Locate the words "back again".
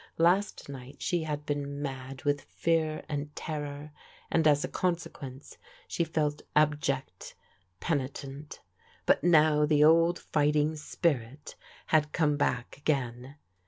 12.35-13.35